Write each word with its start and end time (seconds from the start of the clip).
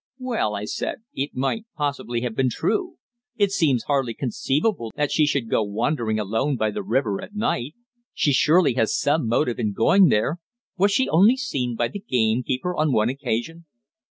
"Well," 0.17 0.55
I 0.55 0.65
said, 0.65 1.03
"it 1.13 1.35
might 1.35 1.67
possibly 1.75 2.21
have 2.21 2.35
been 2.35 2.49
true. 2.49 2.95
It 3.37 3.51
seems 3.51 3.83
hardly 3.83 4.15
conceivable 4.15 4.91
that 4.95 5.11
she 5.11 5.27
should 5.27 5.47
go 5.47 5.61
wandering 5.61 6.17
alone 6.17 6.57
by 6.57 6.71
the 6.71 6.81
river 6.81 7.21
at 7.21 7.35
night. 7.35 7.75
She 8.11 8.33
surely 8.33 8.73
had 8.73 8.89
some 8.89 9.27
motive 9.27 9.59
in 9.59 9.73
going 9.73 10.07
there. 10.07 10.39
Was 10.75 10.91
she 10.91 11.07
only 11.07 11.37
seen 11.37 11.75
by 11.75 11.87
the 11.87 11.99
gamekeeper 11.99 12.75
on 12.75 12.91
one 12.91 13.09
occasion?" 13.09 13.67